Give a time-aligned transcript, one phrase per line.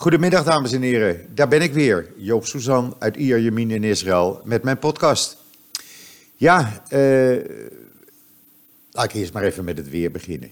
[0.00, 1.26] Goedemiddag, dames en heren.
[1.34, 5.36] Daar ben ik weer, Joop Suzan uit Ierjemien in Israël, met mijn podcast.
[6.34, 7.36] Ja, eh,
[8.90, 10.50] laat ik eerst maar even met het weer beginnen.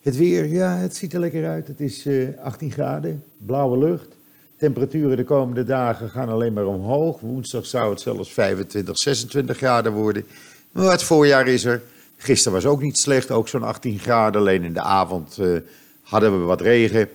[0.00, 1.68] Het weer, ja, het ziet er lekker uit.
[1.68, 4.16] Het is eh, 18 graden, blauwe lucht.
[4.56, 7.20] Temperaturen de komende dagen gaan alleen maar omhoog.
[7.20, 10.24] Woensdag zou het zelfs 25, 26 graden worden.
[10.72, 11.82] Maar het voorjaar is er.
[12.16, 14.40] Gisteren was ook niet slecht, ook zo'n 18 graden.
[14.40, 15.56] Alleen in de avond eh,
[16.02, 17.08] hadden we wat regen.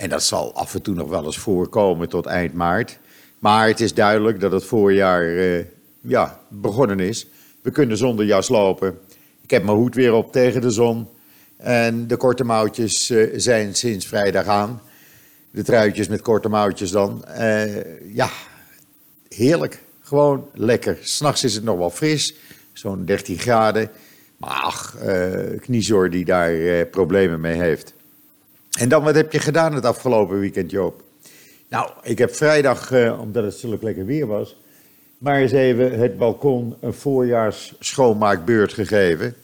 [0.00, 2.98] En dat zal af en toe nog wel eens voorkomen tot eind maart.
[3.38, 5.64] Maar het is duidelijk dat het voorjaar eh,
[6.00, 7.26] ja, begonnen is.
[7.62, 8.98] We kunnen zonder jas lopen.
[9.42, 11.08] Ik heb mijn hoed weer op tegen de zon.
[11.56, 14.82] En de korte mouwtjes eh, zijn sinds vrijdag aan.
[15.50, 17.24] De truitjes met korte mouwtjes dan.
[17.24, 18.30] Eh, ja,
[19.28, 19.82] heerlijk.
[20.00, 20.98] Gewoon lekker.
[21.00, 22.34] S'nachts is het nog wel fris.
[22.72, 23.90] Zo'n 13 graden.
[24.36, 24.96] Maar ach,
[25.60, 27.94] Kniezor die daar problemen mee heeft.
[28.78, 31.02] En dan, wat heb je gedaan het afgelopen weekend, Joop?
[31.68, 34.56] Nou, ik heb vrijdag, eh, omdat het zulk lekker weer was,
[35.18, 39.34] maar eens even het balkon een voorjaars schoonmaakbeurt gegeven.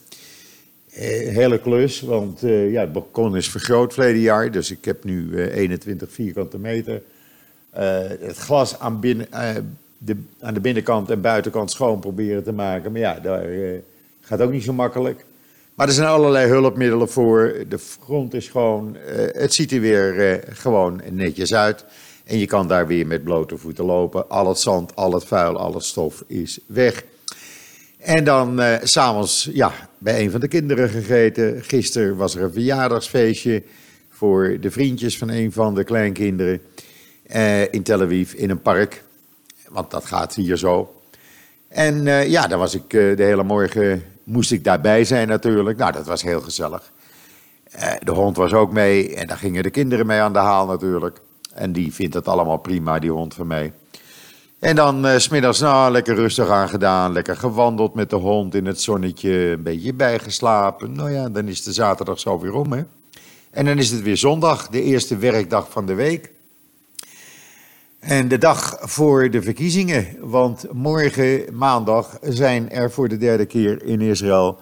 [0.97, 5.05] Eh, hele klus, want eh, ja, het balkon is vergroot verleden jaar, dus ik heb
[5.05, 7.03] nu eh, 21 vierkante meter.
[8.21, 9.29] Het glas aan, binnen,
[9.99, 13.47] de, aan de binnenkant en buitenkant schoon proberen te maken, maar ja, daar
[14.21, 15.25] gaat ook niet zo makkelijk.
[15.77, 17.55] Maar er zijn allerlei hulpmiddelen voor.
[17.69, 18.97] De grond is schoon.
[18.97, 21.85] eh, het ziet er weer eh, gewoon netjes uit.
[22.25, 24.29] En je kan daar weer met blote voeten lopen.
[24.29, 27.05] Al het zand, al het vuil, al het stof is weg.
[27.99, 31.63] En dan eh, s'avonds ja, bij een van de kinderen gegeten.
[31.65, 33.63] Gisteren was er een verjaardagsfeestje
[34.11, 36.61] voor de vriendjes van een van de kleinkinderen.
[37.27, 39.03] eh, in Tel Aviv in een park.
[39.69, 40.95] Want dat gaat hier zo.
[41.69, 45.79] En ja, dan was ik de hele morgen, moest ik daarbij zijn natuurlijk.
[45.79, 46.93] Nou, dat was heel gezellig.
[47.71, 50.67] Eh, de hond was ook mee en daar gingen de kinderen mee aan de haal
[50.67, 51.21] natuurlijk.
[51.55, 53.73] En die vindt het allemaal prima, die hond van mij.
[54.59, 57.13] En dan 's smiddags, nou, lekker rustig aangedaan.
[57.13, 59.31] Lekker gewandeld met de hond in het zonnetje.
[59.31, 60.93] Een beetje bijgeslapen.
[60.93, 62.83] Nou ja, dan is de zaterdag zo weer om, hè.
[63.51, 66.31] En dan is het weer zondag, de eerste werkdag van de week.
[68.07, 73.83] En de dag voor de verkiezingen, want morgen maandag zijn er voor de derde keer
[73.83, 74.59] in Israël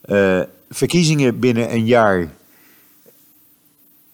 [0.00, 2.28] eh, verkiezingen binnen een jaar.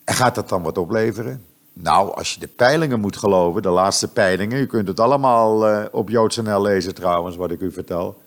[0.04, 1.44] Gaat dat dan wat opleveren?
[1.72, 5.84] Nou, als je de peilingen moet geloven, de laatste peilingen, u kunt het allemaal eh,
[5.90, 8.22] op JoodsNL lezen trouwens, wat ik u vertel.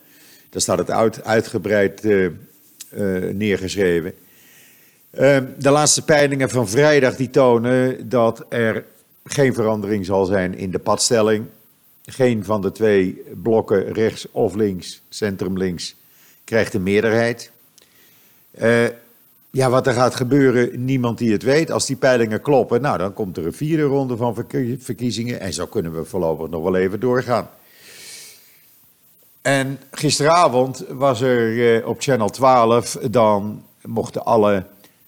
[0.50, 2.30] Daar staat het uit, uitgebreid eh,
[3.34, 4.14] neergeschreven.
[5.12, 8.86] Eh, de laatste peilingen van vrijdag die tonen dat er
[9.24, 11.46] geen verandering zal zijn in de padstelling.
[12.06, 15.96] Geen van de twee blokken, rechts of links, centrum links,
[16.44, 17.52] krijgt een meerderheid.
[18.52, 18.86] Eh,
[19.50, 21.72] ja, wat er gaat gebeuren, niemand die het weet.
[21.72, 25.40] Als die peilingen kloppen, nou, dan komt er een vierde ronde van verkie- verkiezingen.
[25.40, 27.50] En zo kunnen we voorlopig nog wel even doorgaan.
[29.42, 34.66] En gisteravond was er eh, op Channel 12, dan mochten alle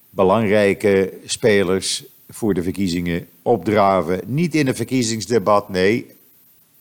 [0.09, 2.03] belangrijke spelers
[2.33, 4.21] voor de verkiezingen opdraven.
[4.25, 6.07] Niet in een verkiezingsdebat, nee.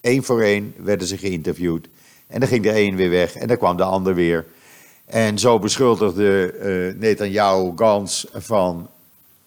[0.00, 1.88] Eén voor één werden ze geïnterviewd.
[2.26, 4.46] En dan ging de een weer weg en dan kwam de ander weer.
[5.06, 8.88] En zo beschuldigde eh Netanyahu Gans van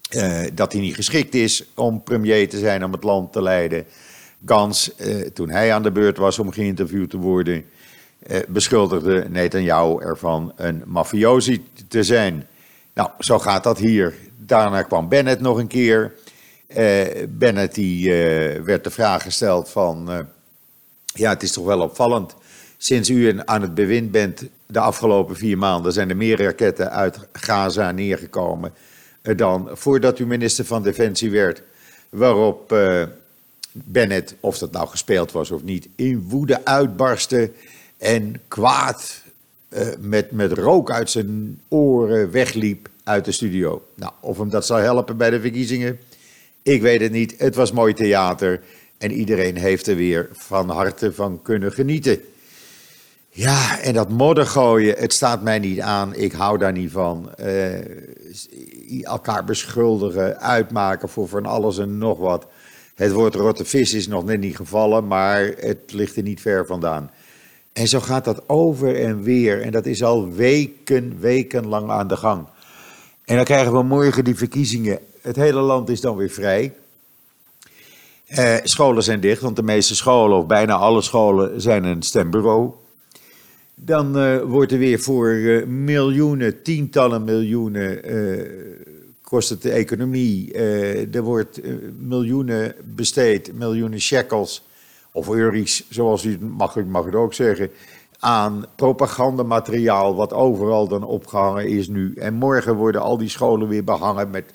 [0.10, 3.86] eh, dat hij niet geschikt is om premier te zijn, om het land te leiden.
[4.46, 7.66] Gans, eh, toen hij aan de beurt was om geïnterviewd te worden,
[8.48, 12.48] beschuldigde Netanyahu ervan een mafiosi te zijn.
[12.94, 14.14] Nou, zo gaat dat hier.
[14.46, 16.14] Daarna kwam Bennett nog een keer.
[16.68, 20.20] Eh, Bennett die, eh, werd de vraag gesteld van, eh,
[21.06, 22.36] ja, het is toch wel opvallend.
[22.78, 27.20] Sinds u aan het bewind bent de afgelopen vier maanden zijn er meer raketten uit
[27.32, 28.74] Gaza neergekomen
[29.36, 31.62] dan voordat u minister van Defensie werd.
[32.10, 32.76] Waarop
[33.72, 37.52] Bennett, of dat nou gespeeld was of niet, in woede uitbarstte
[37.98, 39.24] en kwaad
[40.00, 43.88] met, met rook uit zijn oren wegliep uit de studio.
[43.96, 46.00] Nou, of hem dat zou helpen bij de verkiezingen,
[46.64, 47.36] ik weet het niet.
[47.38, 48.62] Het was mooi theater
[48.98, 52.20] en iedereen heeft er weer van harte van kunnen genieten.
[53.30, 56.16] Ja, en dat modder gooien, het staat mij niet aan.
[56.16, 57.36] Ik hou daar niet van.
[57.36, 57.74] Eh,
[59.02, 62.48] elkaar beschuldigen, uitmaken voor van alles en nog wat.
[62.96, 66.66] Het woord rotte vis is nog net niet gevallen, maar het ligt er niet ver
[66.66, 67.12] vandaan.
[67.74, 69.62] En zo gaat dat over en weer.
[69.62, 72.48] En dat is al weken, wekenlang aan de gang.
[73.26, 75.00] En dan krijgen we morgen die verkiezingen.
[75.22, 76.74] Het hele land is dan weer vrij.
[78.26, 82.72] Eh, scholen zijn dicht, want de meeste scholen, of bijna alle scholen, zijn een stembureau.
[83.76, 88.46] Dan eh, wordt er weer voor eh, miljoenen, tientallen miljoenen eh,
[89.22, 90.54] kost het de economie.
[91.12, 91.62] er wordt
[92.00, 94.66] miljoenen besteed, miljoenen shekels
[95.12, 97.70] of euro's, zoals u mag, mag het ook zeggen,
[98.26, 102.14] aan propagandamateriaal wat overal dan opgehangen is nu.
[102.16, 104.54] En morgen worden al die scholen weer behangen met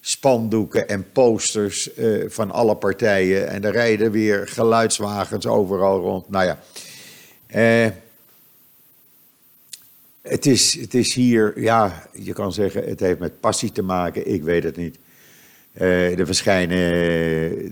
[0.00, 3.48] spandoeken en posters uh, van alle partijen.
[3.48, 6.28] En er rijden weer geluidswagens overal rond.
[6.28, 6.58] Nou ja,
[7.86, 7.90] uh,
[10.22, 14.32] het, is, het is hier, ja, je kan zeggen, het heeft met passie te maken.
[14.32, 14.98] Ik weet het niet.
[15.80, 16.78] Uh, er, verschijnen,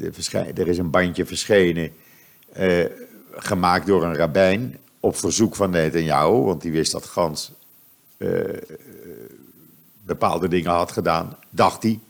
[0.05, 1.91] er, verschijnen, er is een bandje verschenen,
[3.33, 7.53] gemaakt door een rabbijn op verzoek van Netanyahu, want die wist dat Gans
[10.05, 12.01] bepaalde dingen had gedaan, dacht hij.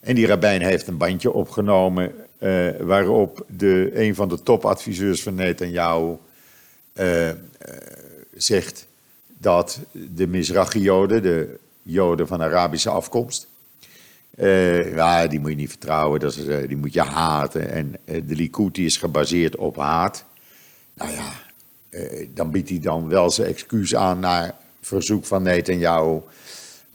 [0.00, 5.34] En die rabbijn heeft een bandje opgenomen uh, waarop de, een van de topadviseurs van
[5.34, 6.16] Netanyahu
[6.94, 7.30] uh,
[8.34, 8.86] zegt
[9.38, 13.48] dat de Mizrachi-Joden, de Joden van Arabische afkomst,
[14.94, 17.70] ja, die moet je niet vertrouwen, dat is, die moet je haten.
[17.70, 20.24] En de Likud is gebaseerd op haat.
[20.94, 21.32] Nou ja,
[22.34, 26.20] dan biedt hij dan wel zijn excuus aan naar verzoek van Netanyahu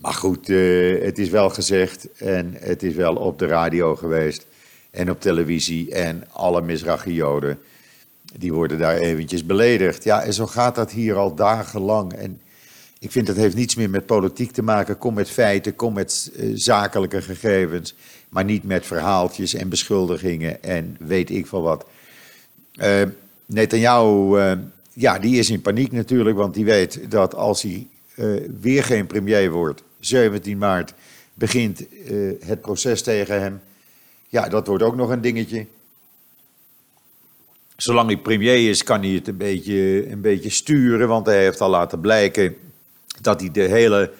[0.00, 4.46] maar goed, uh, het is wel gezegd en het is wel op de radio geweest
[4.90, 7.58] en op televisie en alle Mizrachi-Joden,
[8.38, 10.04] die worden daar eventjes beledigd.
[10.04, 12.12] Ja, en zo gaat dat hier al dagenlang.
[12.12, 12.40] En
[12.98, 14.98] ik vind dat heeft niets meer met politiek te maken.
[14.98, 17.94] Kom met feiten, kom met uh, zakelijke gegevens,
[18.28, 21.86] maar niet met verhaaltjes en beschuldigingen en weet ik veel wat.
[22.74, 23.02] Uh,
[23.46, 24.52] Netanyahu, uh,
[24.92, 27.86] ja, die is in paniek natuurlijk, want die weet dat als hij
[28.60, 30.94] weer geen premier wordt, 17 maart
[31.34, 33.60] begint uh, het proces tegen hem.
[34.28, 35.66] Ja, dat wordt ook nog een dingetje.
[37.76, 41.60] Zolang hij premier is, kan hij het een beetje, een beetje sturen, want hij heeft
[41.60, 42.56] al laten blijken
[43.20, 44.12] dat hij de hele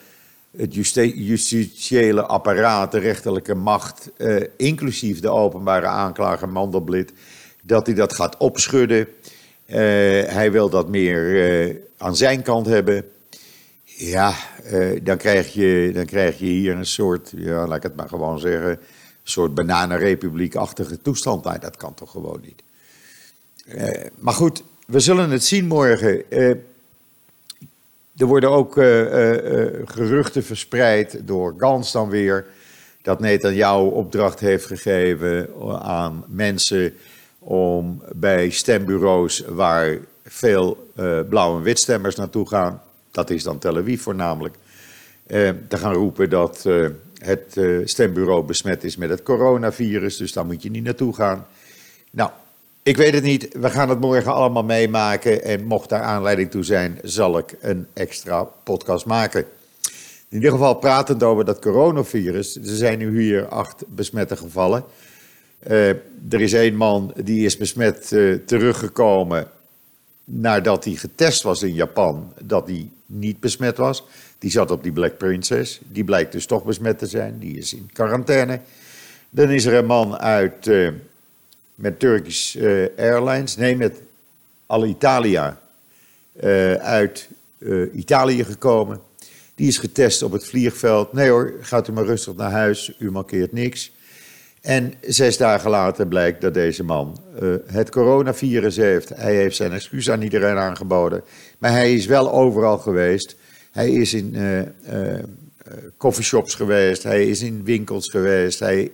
[0.56, 0.74] het
[1.14, 7.12] justitiële apparaat, de rechterlijke macht, uh, inclusief de openbare aanklager Mandelblit,
[7.62, 9.08] dat hij dat gaat opschudden.
[9.70, 9.76] Uh,
[10.26, 11.22] hij wil dat meer
[11.68, 13.04] uh, aan zijn kant hebben.
[13.84, 14.34] Ja,
[14.72, 18.08] uh, dan, krijg je, dan krijg je hier een soort, ja, laat ik het maar
[18.08, 18.78] gewoon zeggen, een
[19.22, 21.44] soort bananenrepubliek-achtige toestand.
[21.44, 22.62] Nou, dat kan toch gewoon niet.
[24.18, 26.30] Maar goed, we zullen het zien morgen.
[28.16, 28.72] Er worden ook
[29.84, 32.46] geruchten verspreid door Gans dan weer,
[33.02, 35.48] dat Netanyahu opdracht heeft gegeven
[35.82, 36.94] aan mensen
[37.42, 40.92] om bij stembureaus waar veel
[41.28, 44.56] blauw- en witstemmers naartoe gaan, dat is dan Tel Aviv voornamelijk,
[45.26, 46.86] eh, te gaan roepen dat eh,
[47.18, 51.46] het eh, stembureau besmet is met het coronavirus, dus daar moet je niet naartoe gaan.
[52.10, 52.30] Nou,
[52.82, 56.64] ik weet het niet, we gaan het morgen allemaal meemaken en mocht daar aanleiding toe
[56.64, 59.44] zijn, zal ik een extra podcast maken.
[60.28, 64.84] In ieder geval pratend over dat coronavirus, er zijn nu hier acht besmette gevallen.
[65.68, 65.88] Uh,
[66.30, 69.50] er is één man die is besmet uh, teruggekomen
[70.24, 74.04] nadat hij getest was in Japan, dat hij niet besmet was.
[74.38, 75.80] Die zat op die Black Princess.
[75.88, 77.38] Die blijkt dus toch besmet te zijn.
[77.38, 78.60] Die is in quarantaine.
[79.30, 80.90] Dan is er een man uit, uh,
[81.74, 82.56] met Turkish
[82.96, 84.00] Airlines, nee, met
[84.66, 85.60] Alitalia
[86.80, 87.28] uit
[87.94, 89.00] Italië gekomen.
[89.54, 91.12] Die is getest op het vliegveld.
[91.12, 93.92] Nee hoor, gaat u maar rustig naar huis, u markeert niks.
[94.60, 99.08] En zes dagen later blijkt dat deze man uh, het coronavirus heeft.
[99.08, 101.22] Hij heeft zijn excuus aan iedereen aangeboden.
[101.58, 103.36] Maar hij is wel overal geweest.
[103.70, 104.66] Hij is in uh, uh,
[105.96, 107.02] coffeeshops geweest.
[107.02, 108.58] Hij is in winkels geweest.
[108.58, 108.90] Hij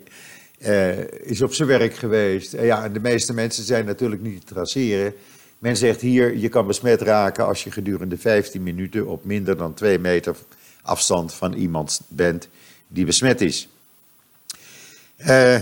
[1.22, 2.52] is op zijn werk geweest.
[2.52, 5.14] Ja, en de meeste mensen zijn natuurlijk niet te traceren.
[5.58, 9.74] Men zegt hier, je kan besmet raken als je gedurende 15 minuten op minder dan
[9.74, 10.36] 2 meter
[10.82, 12.48] afstand van iemand bent
[12.88, 13.68] die besmet is.
[15.16, 15.58] Uh,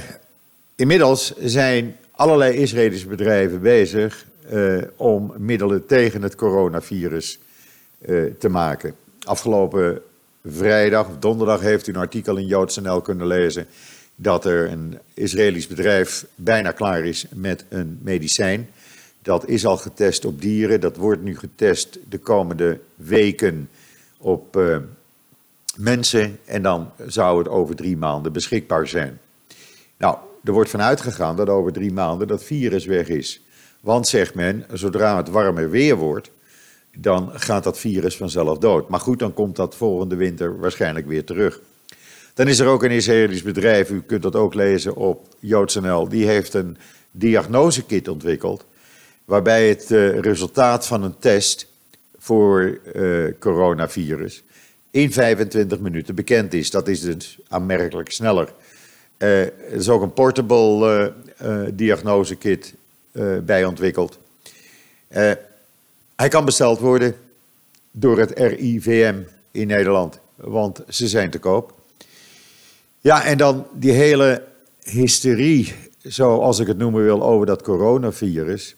[0.74, 7.38] inmiddels zijn allerlei Israëlische bedrijven bezig uh, om middelen tegen het coronavirus
[8.06, 8.94] uh, te maken.
[9.24, 10.02] Afgelopen
[10.44, 13.66] vrijdag of donderdag heeft u een artikel in JoodsNL kunnen lezen
[14.14, 18.68] dat er een Israëlisch bedrijf bijna klaar is met een medicijn.
[19.22, 23.68] Dat is al getest op dieren, dat wordt nu getest de komende weken
[24.18, 24.60] op
[25.76, 29.18] mensen en dan zou het over drie maanden beschikbaar zijn.
[30.04, 33.40] Nou, er wordt vanuit gegaan dat over drie maanden dat virus weg is.
[33.80, 36.30] Want, zegt men, zodra het warmer weer wordt,
[36.96, 38.88] dan gaat dat virus vanzelf dood.
[38.88, 41.60] Maar goed, dan komt dat volgende winter waarschijnlijk weer terug.
[42.34, 46.26] Dan is er ook een Israëlisch bedrijf, u kunt dat ook lezen op JoodsNL, die
[46.26, 46.76] heeft een
[47.10, 48.64] diagnosekit ontwikkeld,
[49.24, 51.68] waarbij het uh, resultaat van een test
[52.18, 54.44] voor uh, coronavirus
[54.90, 56.70] in 25 minuten bekend is.
[56.70, 58.52] Dat is dus aanmerkelijk sneller.
[59.16, 62.74] Er is ook een portable uh, uh, diagnosekit
[63.42, 64.18] bij ontwikkeld.
[66.16, 67.16] hij kan besteld worden
[67.90, 69.14] door het RIVM
[69.50, 71.74] in Nederland, want ze zijn te koop.
[73.00, 74.42] Ja, en dan die hele
[74.82, 78.76] hysterie, zoals ik het noemen wil, over dat coronavirus.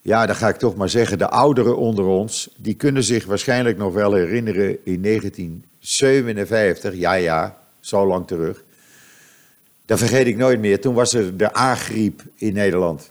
[0.00, 3.78] Ja, dan ga ik toch maar zeggen, de ouderen onder ons, die kunnen zich waarschijnlijk
[3.78, 8.64] nog wel herinneren in 1957, ja ja, zo lang terug.
[9.86, 13.10] Dat vergeet ik nooit meer, toen was er de A-griep in Nederland.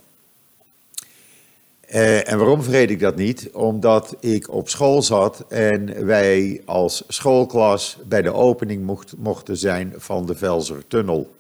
[1.94, 3.50] Uh, en waarom vergeet ik dat niet?
[3.54, 9.94] Omdat ik op school zat en wij als schoolklas bij de opening mocht, mochten zijn
[9.98, 11.36] van de Velsertunnel.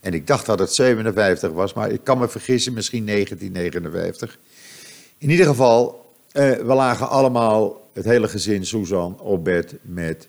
[0.00, 4.38] En ik dacht dat het 57 was, maar ik kan me vergissen, misschien 1959.
[5.18, 10.28] In ieder geval, uh, we lagen allemaal, het hele gezin Susan, op bed met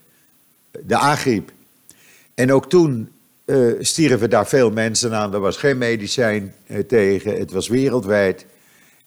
[0.85, 1.51] de A-griep.
[2.33, 3.09] En ook toen
[3.45, 5.33] uh, stierven daar veel mensen aan.
[5.33, 6.53] Er was geen medicijn
[6.87, 8.45] tegen, het was wereldwijd.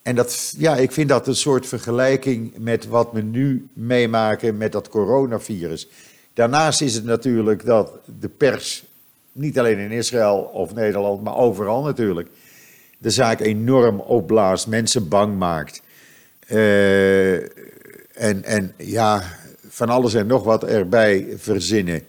[0.03, 4.73] En dat, ja, ik vind dat een soort vergelijking met wat we nu meemaken met
[4.73, 5.89] dat coronavirus.
[6.35, 8.85] Daarnaast is het natuurlijk dat de pers,
[9.33, 12.29] niet alleen in Israël of Nederland, maar overal natuurlijk,
[12.99, 15.83] de zaak enorm opblaast, mensen bang maakt.
[16.51, 17.35] Uh,
[18.15, 19.23] en, en ja,
[19.69, 22.03] van alles en nog wat erbij verzinnen.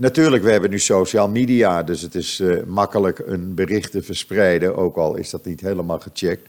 [0.00, 4.76] Natuurlijk, we hebben nu social media, dus het is uh, makkelijk een bericht te verspreiden,
[4.76, 6.48] ook al is dat niet helemaal gecheckt.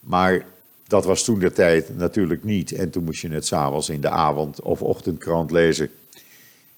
[0.00, 0.44] Maar
[0.86, 2.72] dat was toen de tijd natuurlijk niet.
[2.72, 5.90] En toen moest je het s'avonds in de avond- of ochtendkrant lezen.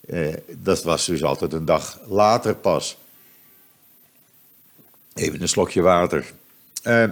[0.06, 2.98] Uh, dat was dus altijd een dag later pas.
[5.14, 6.32] Even een slokje water.
[6.86, 7.04] Uh,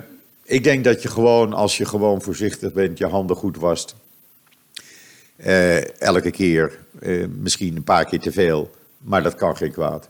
[0.43, 3.95] ik denk dat je gewoon, als je gewoon voorzichtig bent, je handen goed wast.
[5.47, 10.09] Uh, elke keer, uh, misschien een paar keer te veel, maar dat kan geen kwaad.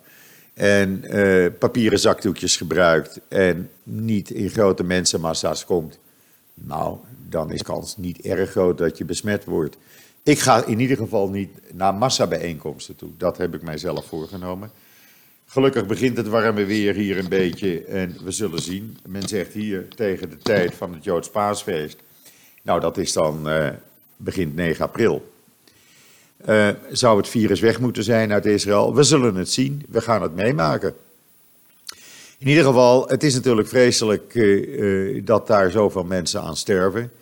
[0.55, 5.99] En uh, papieren zakdoekjes gebruikt en niet in grote mensenmassa's komt.
[6.55, 9.77] Nou, dan is kans niet erg groot dat je besmet wordt.
[10.23, 13.11] Ik ga in ieder geval niet naar massabijeenkomsten toe.
[13.17, 14.71] Dat heb ik mijzelf voorgenomen.
[15.47, 18.99] Gelukkig begint het warme weer hier een beetje en we zullen zien.
[19.07, 21.99] Men zegt hier tegen de tijd van het Joods paasfeest.
[22.63, 23.49] Nou, dat is dan
[24.23, 25.33] begint 9 april.
[26.49, 28.95] Uh, zou het virus weg moeten zijn uit Israël?
[28.95, 30.95] We zullen het zien, we gaan het meemaken.
[32.39, 37.13] In ieder geval, het is natuurlijk vreselijk uh, dat daar zoveel mensen aan sterven.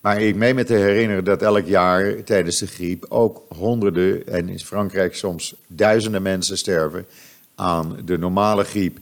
[0.00, 4.48] Maar ik meen me te herinneren dat elk jaar tijdens de griep ook honderden en
[4.48, 7.06] in Frankrijk soms duizenden mensen sterven
[7.54, 8.98] aan de normale griep.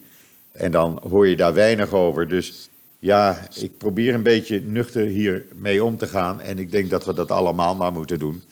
[0.52, 2.28] En dan hoor je daar weinig over.
[2.28, 6.40] Dus ja, ik probeer een beetje nuchter hiermee om te gaan.
[6.40, 8.42] En ik denk dat we dat allemaal maar moeten doen.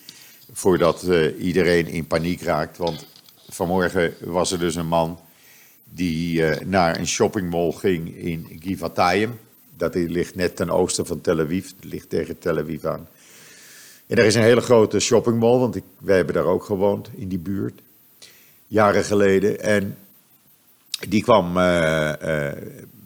[0.53, 2.79] Voordat uh, iedereen in paniek raakt.
[2.79, 3.07] Want
[3.49, 5.19] vanmorgen was er dus een man
[5.85, 9.39] die uh, naar een shoppingmall ging in Givatayim.
[9.77, 11.71] Dat ligt net ten oosten van Tel Aviv.
[11.77, 13.09] Het ligt tegen Tel Aviv aan.
[14.07, 17.29] En er is een hele grote shoppingmall, want ik, wij hebben daar ook gewoond in
[17.29, 17.81] die buurt
[18.67, 19.61] jaren geleden.
[19.61, 19.97] En
[21.09, 22.13] die kwam uh,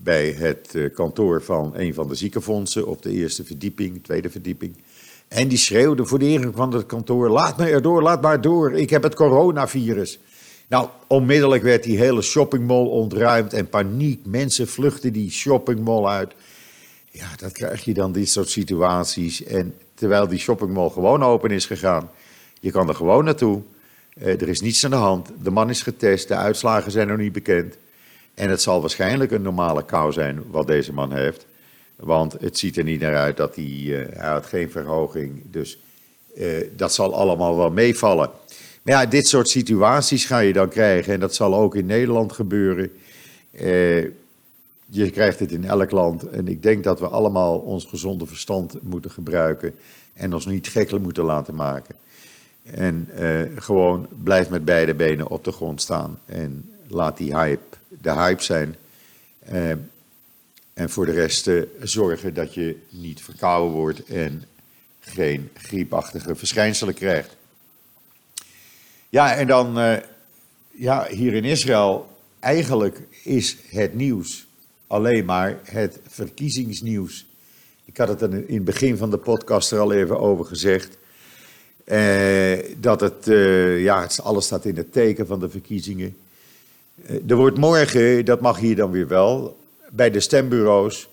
[0.02, 4.76] bij het uh, kantoor van een van de ziekenfondsen op de eerste verdieping, tweede verdieping.
[5.28, 8.72] En die schreeuwde voor de ingang van het kantoor: Laat me erdoor, laat maar door,
[8.72, 10.18] ik heb het coronavirus.
[10.68, 14.26] Nou, onmiddellijk werd die hele shoppingmall ontruimd en paniek.
[14.26, 16.34] Mensen vluchten die shoppingmall uit.
[17.10, 19.44] Ja, dat krijg je dan, dit soort situaties.
[19.44, 22.10] En terwijl die shoppingmall gewoon open is gegaan,
[22.60, 23.62] je kan er gewoon naartoe.
[24.22, 25.30] Uh, er is niets aan de hand.
[25.42, 27.76] De man is getest, de uitslagen zijn nog niet bekend.
[28.38, 31.46] En het zal waarschijnlijk een normale kou zijn wat deze man heeft.
[31.96, 35.42] Want het ziet er niet naar uit dat hij, uh, hij had geen verhoging.
[35.50, 35.78] Dus
[36.36, 38.30] uh, dat zal allemaal wel meevallen.
[38.82, 41.12] Maar ja, dit soort situaties ga je dan krijgen.
[41.12, 42.90] En dat zal ook in Nederland gebeuren.
[44.86, 46.28] je krijgt het in elk land.
[46.28, 49.74] En ik denk dat we allemaal ons gezonde verstand moeten gebruiken.
[50.14, 51.94] En ons niet gekkelen moeten laten maken.
[52.62, 53.08] En
[53.56, 56.18] gewoon blijf met beide benen op de grond staan.
[56.26, 58.76] En laat die hype de hype zijn.
[59.52, 59.70] Uh,
[60.74, 64.44] en voor de rest uh, zorgen dat je niet verkouden wordt en
[65.00, 67.36] geen griepachtige verschijnselen krijgt.
[69.08, 70.00] Ja, en dan
[70.70, 74.46] ja, hier in Israël, eigenlijk is het nieuws
[74.86, 77.26] alleen maar het verkiezingsnieuws.
[77.84, 80.98] Ik had het in het begin van de podcast er al even over gezegd.
[81.84, 86.16] Eh, dat het, eh, ja, alles staat in het teken van de verkiezingen.
[87.06, 89.56] Eh, er wordt morgen, dat mag hier dan weer wel,
[89.90, 91.08] bij de stembureaus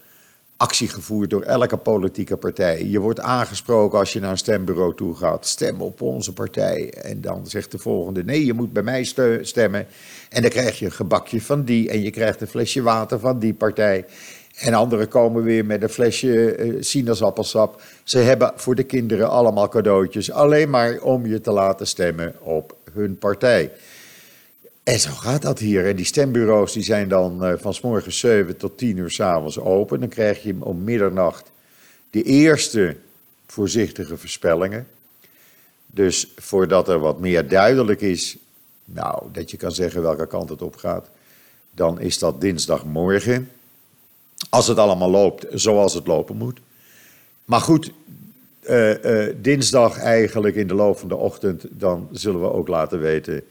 [0.58, 2.86] actie gevoerd door elke politieke partij.
[2.86, 5.48] Je wordt aangesproken als je naar een stembureau toe gaat.
[5.48, 6.89] Stem op onze partij.
[6.89, 9.04] En dan zegt de volgende: nee, je moet bij mij
[9.42, 9.88] stemmen.
[10.30, 11.89] En dan krijg je een gebakje van die.
[11.89, 14.06] En je krijgt een flesje water van die partij.
[14.56, 17.82] En anderen komen weer met een flesje uh, sinaasappelsap.
[18.04, 20.32] Ze hebben voor de kinderen allemaal cadeautjes.
[20.32, 23.72] Alleen maar om je te laten stemmen op hun partij.
[24.86, 25.88] En zo gaat dat hier.
[25.88, 29.60] En die stembureaus die zijn dan uh, van s morgens 7 tot 10 uur s'avonds
[29.60, 30.00] open.
[30.00, 31.51] Dan krijg je om middernacht
[32.10, 32.98] de eerste
[33.48, 34.88] voorzichtige voorspellingen.
[35.86, 38.38] Dus voordat er wat meer duidelijk is,
[38.86, 41.10] nou, dat je kan zeggen welke kant het op gaat,
[41.72, 43.51] dan is dat dinsdagmorgen.
[44.50, 46.60] Als het allemaal loopt zoals het lopen moet.
[47.46, 47.92] Maar goed,
[48.70, 53.00] uh, uh, dinsdag eigenlijk in de loop van de ochtend, dan zullen we ook laten
[53.00, 53.44] weten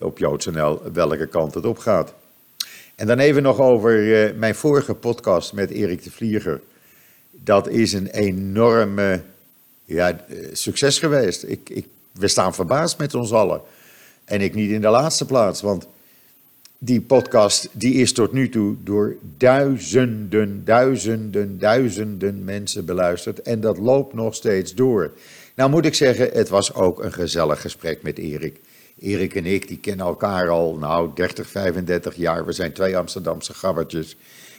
[0.00, 2.14] op JoodsNL welke kant het op gaat.
[2.94, 6.60] En dan even nog over uh, mijn vorige podcast met Erik de Vlieger.
[7.30, 9.20] Dat is een enorme
[9.84, 11.42] ja, succes geweest.
[11.42, 13.60] Ik, ik, we staan verbaasd met ons allen.
[14.24, 15.86] En ik niet in de laatste plaats, want
[16.78, 23.42] die podcast die is tot nu toe door duizenden, duizenden, duizenden mensen beluisterd.
[23.42, 25.12] En dat loopt nog steeds door.
[25.54, 28.60] Nou moet ik zeggen, het was ook een gezellig gesprek met Erik.
[29.00, 32.46] Erik en ik, die kennen elkaar al, nou, 30, 35 jaar.
[32.46, 34.16] We zijn twee Amsterdamse gabbertjes.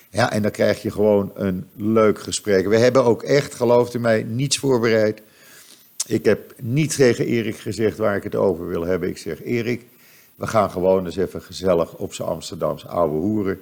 [0.10, 2.68] Ja, en dan krijg je gewoon een leuk gesprek.
[2.68, 5.22] We hebben ook echt, gelooft u mij, niets voorbereid.
[6.08, 9.10] Ik heb niet tegen Erik gezegd waar ik het over wil hebben.
[9.10, 9.86] Ik zeg, Erik,
[10.36, 13.62] we gaan gewoon eens even gezellig op z'n Amsterdamse oude hoeren.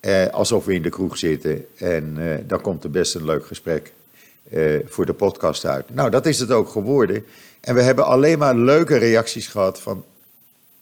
[0.00, 1.66] Eh, alsof we in de kroeg zitten.
[1.76, 3.92] En eh, dan komt er best een leuk gesprek
[4.50, 5.94] eh, voor de podcast uit.
[5.94, 7.24] Nou, dat is het ook geworden.
[7.60, 10.04] En we hebben alleen maar leuke reacties gehad van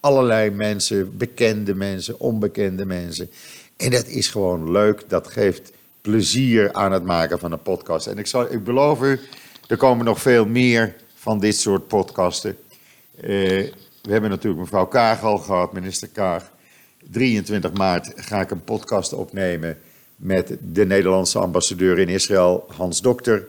[0.00, 3.30] allerlei mensen, bekende mensen, onbekende mensen.
[3.76, 5.08] En dat is gewoon leuk.
[5.08, 8.06] Dat geeft plezier aan het maken van een podcast.
[8.06, 9.20] En ik, zal, ik beloof u,
[9.68, 12.56] er komen nog veel meer van dit soort podcasten.
[13.16, 13.23] Uh,
[14.02, 16.50] we hebben natuurlijk mevrouw Kaag al gehad, minister Kaag.
[17.11, 19.78] 23 maart ga ik een podcast opnemen
[20.16, 23.46] met de Nederlandse ambassadeur in Israël, Hans Dokter.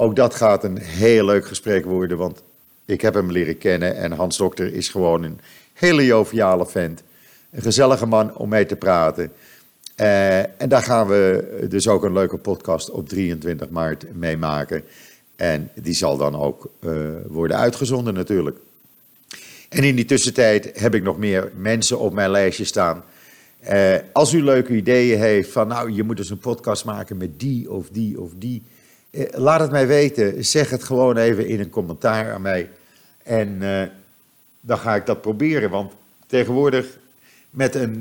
[0.00, 2.42] Ook dat gaat een heel leuk gesprek worden, want
[2.84, 5.40] ik heb hem leren kennen en Hans Dokter is gewoon een
[5.72, 7.02] hele joviale vent.
[7.50, 9.32] Een gezellige man om mee te praten.
[9.96, 14.84] Uh, en daar gaan we dus ook een leuke podcast op 23 maart mee maken.
[15.36, 16.92] En die zal dan ook uh,
[17.26, 18.56] worden uitgezonden natuurlijk.
[19.68, 23.04] En in die tussentijd heb ik nog meer mensen op mijn lijstje staan.
[23.70, 27.40] Uh, als u leuke ideeën heeft van, nou, je moet dus een podcast maken met
[27.40, 28.62] die of die of die.
[29.10, 30.44] Uh, laat het mij weten.
[30.44, 32.70] Zeg het gewoon even in een commentaar aan mij.
[33.22, 33.82] En uh,
[34.60, 35.70] dan ga ik dat proberen.
[35.70, 35.92] Want
[36.26, 36.98] tegenwoordig
[37.50, 38.00] met een,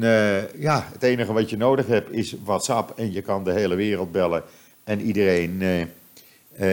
[0.57, 2.99] ja, het enige wat je nodig hebt is WhatsApp.
[2.99, 4.43] En je kan de hele wereld bellen
[4.83, 5.61] en iedereen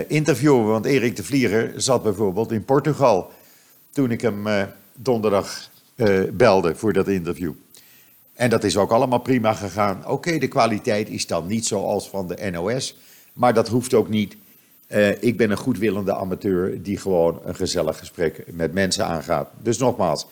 [0.06, 0.66] interviewen.
[0.66, 3.30] Want Erik de Vlieger zat bijvoorbeeld in Portugal
[3.90, 4.46] toen ik hem
[4.94, 5.70] donderdag
[6.32, 7.52] belde voor dat interview.
[8.34, 10.06] En dat is ook allemaal prima gegaan.
[10.06, 12.96] Oké, de kwaliteit is dan niet zoals van de NOS,
[13.34, 14.36] maar dat hoeft ook niet.
[14.88, 19.48] Uh, ik ben een goedwillende amateur die gewoon een gezellig gesprek met mensen aangaat.
[19.62, 20.26] Dus nogmaals,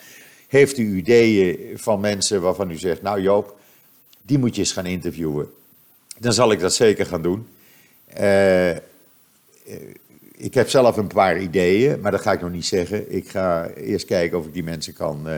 [0.48, 3.58] heeft u ideeën van mensen waarvan u zegt, nou Joop,
[4.22, 5.50] die moet je eens gaan interviewen.
[6.18, 7.46] Dan zal ik dat zeker gaan doen.
[8.20, 8.76] Uh,
[10.36, 13.14] ik heb zelf een paar ideeën, maar dat ga ik nog niet zeggen.
[13.14, 15.36] Ik ga eerst kijken of ik die mensen kan, uh,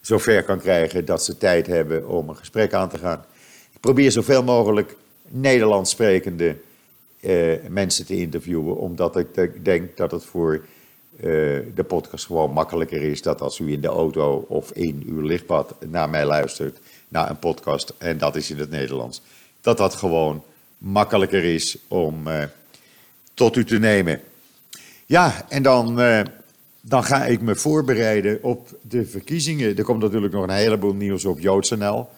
[0.00, 3.24] zover kan krijgen dat ze tijd hebben om een gesprek aan te gaan.
[3.72, 4.96] Ik probeer zoveel mogelijk
[5.28, 6.56] Nederlands sprekende
[7.22, 10.64] uh, mensen te interviewen, omdat ik denk dat het voor
[11.16, 11.22] uh,
[11.74, 15.74] de podcast gewoon makkelijker is dat als u in de auto of in uw lichtpad
[15.88, 19.22] naar mij luistert, naar een podcast, en dat is in het Nederlands,
[19.60, 20.42] dat dat gewoon
[20.78, 22.22] makkelijker is om
[23.34, 24.20] tot u te nemen.
[25.06, 25.96] Ja, en dan,
[26.80, 29.76] dan ga ik me voorbereiden op de verkiezingen.
[29.76, 32.08] Er komt natuurlijk nog een heleboel nieuws op JoodsNL.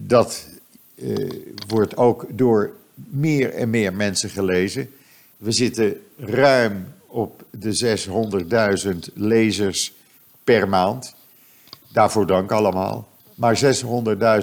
[0.00, 0.46] Dat
[1.66, 4.90] wordt ook door meer en meer mensen gelezen.
[5.36, 7.98] We zitten ruim op de
[8.84, 9.94] 600.000 lezers
[10.44, 11.14] per maand.
[11.92, 13.08] Daarvoor dank allemaal.
[13.34, 13.60] Maar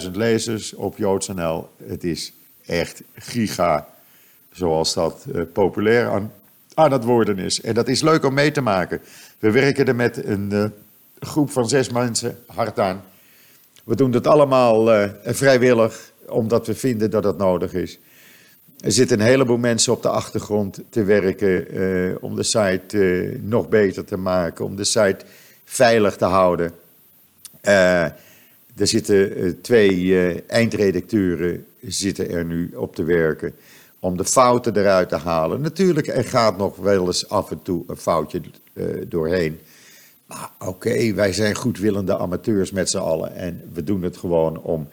[0.05, 2.33] 600.000 lezers op JoodsNL, het is
[2.65, 3.87] echt giga,
[4.51, 6.31] zoals dat populair aan,
[6.73, 7.61] aan het worden is.
[7.61, 9.01] En dat is leuk om mee te maken.
[9.39, 10.65] We werken er met een uh,
[11.19, 13.03] groep van zes mensen hard aan.
[13.83, 17.99] We doen dat allemaal uh, vrijwillig, omdat we vinden dat dat nodig is.
[18.77, 23.69] Er zitten een heleboel mensen op de achtergrond te werken uh, om de site nog
[23.69, 25.19] beter te maken, om de site
[25.63, 26.71] veilig te houden.
[27.61, 28.13] er
[28.75, 33.53] zitten twee eindredacteuren zitten er nu op te werken
[33.99, 35.61] om de fouten eruit te halen.
[35.61, 38.41] Natuurlijk, er gaat nog wel eens af en toe een foutje
[39.07, 39.59] doorheen.
[40.25, 44.87] Maar oké, wij zijn goedwillende amateurs met z'n allen en we doen het gewoon om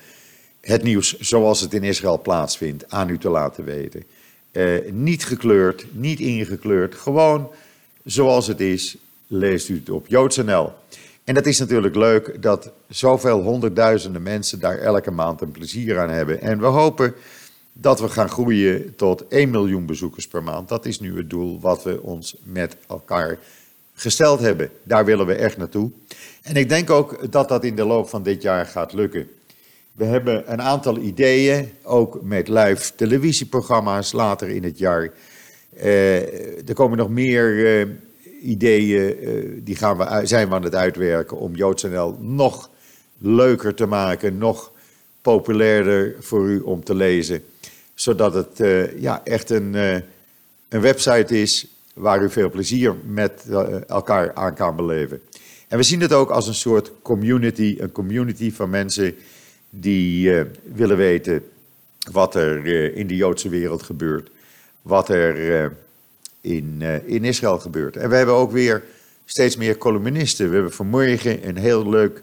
[0.65, 4.05] het nieuws zoals het in Israël plaatsvindt aan u te laten weten.
[4.53, 7.51] Uh, niet gekleurd, niet ingekleurd, gewoon
[8.05, 8.97] zoals het is,
[9.27, 10.73] leest u het op JoodsNL.
[11.25, 16.11] En dat is natuurlijk leuk dat zoveel honderdduizenden mensen daar elke maand een plezier aan
[16.11, 16.41] hebben.
[16.41, 17.15] En we hopen
[17.73, 20.69] dat we gaan groeien tot 1 miljoen bezoekers per maand.
[20.69, 23.39] Dat is nu het doel wat we ons met elkaar
[23.95, 24.71] gesteld hebben.
[24.83, 25.91] Daar willen we echt naartoe.
[26.43, 29.29] En ik denk ook dat dat in de loop van dit jaar gaat lukken.
[29.95, 35.11] We hebben een aantal ideeën, ook met live televisieprogramma's later in het jaar.
[35.77, 37.95] Uh, er komen nog meer uh,
[38.43, 42.71] ideeën, uh, die gaan zijn we aan het uitwerken om JoodsNL nog
[43.19, 44.73] leuker te maken, nog
[45.23, 47.43] populairder voor u om te lezen.
[47.95, 48.61] Zodat het
[48.99, 49.75] ja, echt een,
[50.69, 53.47] een website is waar u veel plezier met
[53.87, 55.21] elkaar aan kan beleven.
[55.69, 59.15] En we zien het ook als een soort community, een community van mensen
[59.81, 61.43] die uh, willen weten
[62.11, 64.31] wat er uh, in de Joodse wereld gebeurt,
[64.83, 65.71] wat er uh,
[66.41, 67.97] in, in Israël gebeurt.
[67.97, 68.83] En we hebben ook weer
[69.25, 70.49] steeds meer columnisten.
[70.49, 72.23] We hebben vanmorgen een heel leuk,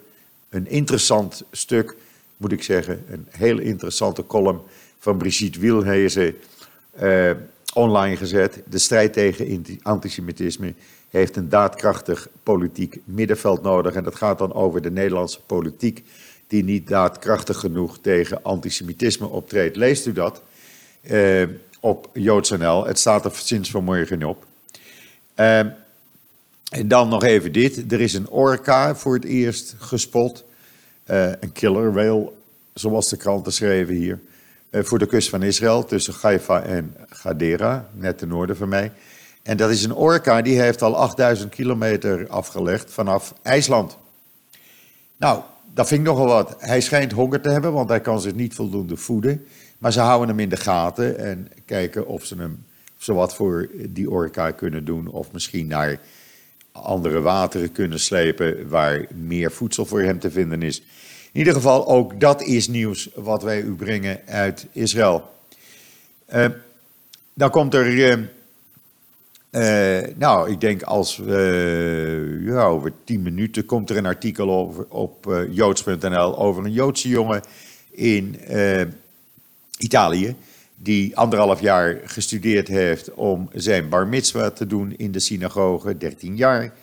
[0.50, 1.96] een interessant stuk,
[2.38, 4.62] moet ik zeggen, een heel interessante column
[5.00, 6.36] van Brigitte Wielhezen
[7.74, 8.62] online gezet.
[8.70, 10.74] De strijd tegen antisemitisme
[11.10, 13.94] heeft een daadkrachtig politiek middenveld nodig.
[13.94, 16.04] En dat gaat dan over de Nederlandse politiek
[16.52, 19.76] die niet daadkrachtig genoeg tegen antisemitisme optreedt.
[19.76, 20.42] Leest u dat
[21.02, 21.48] uh,
[21.80, 22.86] op JoodsNL.
[22.86, 24.46] Het staat er sinds vanmorgen op.
[25.36, 27.92] Uh, en dan nog even dit.
[27.92, 30.44] Er is een orka voor het eerst gespot.
[31.06, 32.32] Uh, een killer whale,
[32.74, 34.20] zoals de kranten schreven hier.
[34.72, 38.92] voor de kust van Israël, tussen Haifa en Gadera, net ten noorden van mij.
[39.44, 43.98] En dat is een orka die heeft al 8000 kilometer afgelegd vanaf IJsland.
[45.18, 45.42] Nou,
[45.74, 46.56] dat vind ik nogal wat.
[46.60, 49.46] Hij schijnt honger te hebben, want hij kan zich niet voldoende voeden.
[49.78, 52.64] Maar ze houden hem in de gaten en kijken of ze hem
[52.98, 55.08] zo wat voor die orka kunnen doen.
[55.08, 56.00] Of misschien naar
[56.72, 60.80] andere wateren kunnen slepen waar meer voedsel voor hem te vinden is.
[61.32, 65.30] In ieder geval, ook dat is nieuws wat wij u brengen uit Israël.
[66.34, 66.46] Uh,
[67.34, 68.18] dan komt er uh,
[69.52, 71.22] uh, nou, ik denk als
[72.42, 77.10] ja, over tien minuten komt er een artikel over, op uh, joods.nl over een Joodse
[77.10, 77.42] jongen
[77.92, 78.82] in uh,
[79.78, 80.36] Italië.
[80.76, 86.36] Die anderhalf jaar gestudeerd heeft om zijn bar mitzvah te doen in de synagoge, 13
[86.36, 86.74] jaar.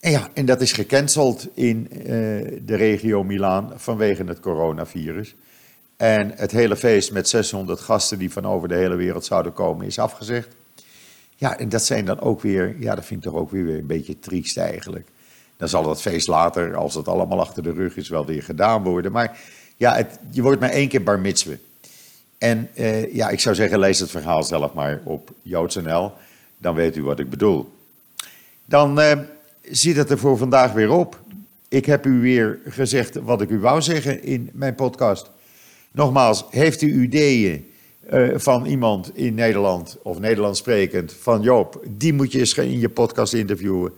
[0.00, 1.88] En ja, en dat is gecanceld in
[2.64, 5.34] de regio Milaan vanwege het coronavirus.
[5.96, 9.86] En het hele feest met 600 gasten die van over de hele wereld zouden komen
[9.86, 10.48] is afgezegd.
[11.42, 13.86] Ja, en dat zijn dan ook weer, ja, dat vind ik toch ook weer een
[13.86, 15.08] beetje triest eigenlijk.
[15.56, 18.82] Dan zal dat feest later, als het allemaal achter de rug is, wel weer gedaan
[18.82, 19.12] worden.
[19.12, 19.40] Maar
[19.76, 21.58] ja, het, je wordt maar één keer bar mitzwe.
[22.38, 26.12] En eh, ja, ik zou zeggen, lees het verhaal zelf maar op JoodsNL.
[26.58, 27.72] Dan weet u wat ik bedoel.
[28.64, 29.18] Dan eh,
[29.62, 31.20] ziet het er voor vandaag weer op.
[31.68, 35.30] Ik heb u weer gezegd wat ik u wou zeggen in mijn podcast.
[35.92, 37.71] Nogmaals, heeft u ideeën
[38.10, 42.78] uh, van iemand in Nederland of Nederlands sprekend van Joop, die moet je eens in
[42.78, 43.92] je podcast interviewen.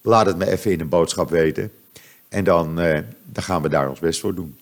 [0.00, 1.72] Laat het me even in een boodschap weten.
[2.28, 4.56] En dan, uh, dan gaan we daar ons best voor doen.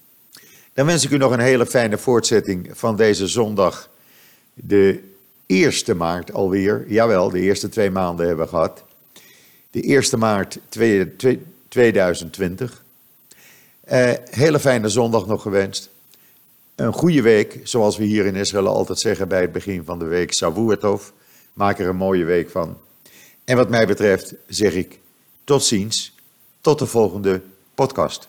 [0.72, 3.88] Dan wens ik u nog een hele fijne voortzetting van deze zondag,
[4.54, 5.02] de
[5.46, 6.84] 1 maart alweer.
[6.88, 8.84] Jawel, de eerste twee maanden hebben we gehad.
[9.70, 10.58] De 1 maart
[11.68, 12.84] 2020.
[13.92, 15.90] Uh, hele fijne zondag nog gewenst.
[16.74, 20.04] Een goede week, zoals we hier in Israël altijd zeggen bij het begin van de
[20.04, 21.08] week, Shavuotov.
[21.52, 22.78] Maak er een mooie week van.
[23.44, 24.98] En wat mij betreft zeg ik
[25.44, 26.14] tot ziens,
[26.60, 27.42] tot de volgende
[27.74, 28.28] podcast.